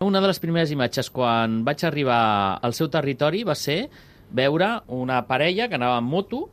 [0.00, 3.82] una de les primeres imatges quan vaig arribar al seu territori va ser
[4.32, 6.46] veure una parella que anava en moto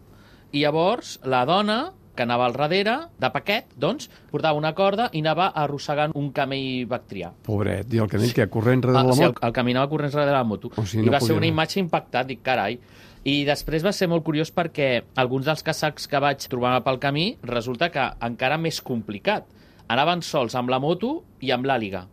[0.52, 1.78] i llavors la dona
[2.18, 6.88] que anava al darrere, de paquet, doncs, portava una corda i anava arrossegant un camell
[6.90, 7.30] bactrià.
[7.46, 9.46] Pobret, i el camell que corrent darrere Ah, la sí, el, moto.
[9.48, 10.72] el caminava corrents darrere la moto.
[10.76, 11.54] O sigui, I no va ser una anar.
[11.54, 12.80] imatge impactant, dic, carai.
[13.24, 17.28] I després va ser molt curiós perquè alguns dels casacs que vaig trobar pel camí
[17.44, 19.46] resulta que encara més complicat.
[19.88, 22.08] Anaven sols amb la moto i amb l'àliga.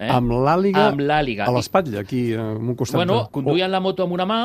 [0.00, 0.08] Eh?
[0.08, 1.44] Amb l'àliga Amb l'àliga.
[1.46, 2.96] a l'espatlla, aquí, eh, en un costat.
[2.96, 4.40] Bueno, de- conduïen la moto amb una mà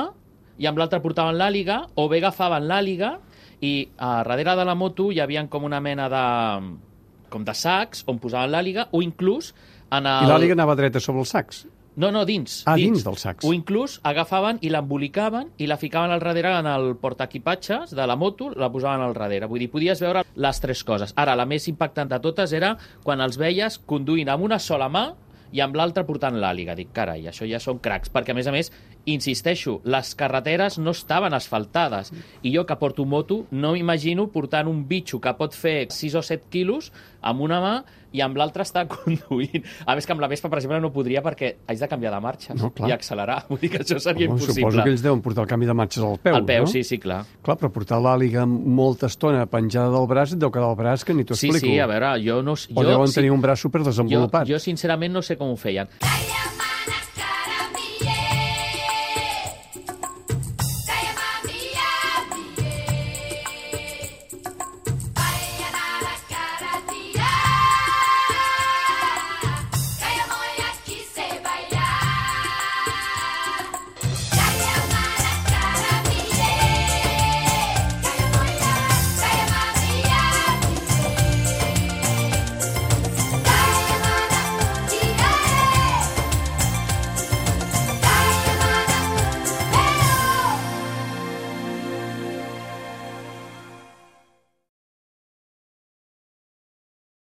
[0.60, 3.14] i amb l'altra portaven l'àliga, o bé agafaven l'àliga
[3.62, 6.26] i a darrere de la moto hi havia com una mena de
[7.30, 9.54] com de sacs on posaven l'àliga, o inclús
[9.92, 10.26] en el...
[10.28, 11.66] I l'àliga anava dreta sobre els sacs.
[11.98, 12.64] No, no, dins.
[12.68, 13.46] Ah, dins dels sacs.
[13.48, 18.18] O inclús agafaven i l'embolicaven i la ficaven al darrere en el portaequipatges de la
[18.20, 19.48] moto, la posaven al darrere.
[19.48, 21.14] Vull dir, podies veure les tres coses.
[21.16, 25.06] Ara, la més impactant de totes era quan els veies conduint amb una sola mà
[25.56, 26.76] i amb l'altra portant l'àliga.
[26.76, 28.72] Dic, carai, això ja són cracs, perquè a més a més,
[29.08, 32.12] insisteixo, les carreteres no estaven asfaltades
[32.44, 36.24] i jo que porto moto no m'imagino portant un bitxo que pot fer 6 o
[36.26, 36.92] 7 quilos
[37.26, 37.72] amb una mà
[38.16, 39.66] i amb l'altra està conduint.
[39.86, 42.20] A més que amb la Vespa, per exemple, no podria perquè haig de canviar de
[42.24, 42.88] marxa No, clar.
[42.90, 43.42] i accelerar.
[43.50, 44.62] Vull dir que això seria Home, impossible.
[44.70, 46.72] Suposo que ells deuen portar el canvi de marxes al peu, Al peu, no?
[46.72, 47.24] sí, sí, clar.
[47.44, 51.14] Clar, però portar l'àliga molta estona penjada del braç et deu quedar el braç que
[51.18, 51.74] ni t'ho Sí, explico.
[51.74, 52.54] sí, a veure, jo no...
[52.56, 54.48] O jo, deuen sí, tenir un braç jo, superdesenvolupat.
[54.48, 55.90] jo sincerament no sé com ho feien.
[56.00, 56.35] Calla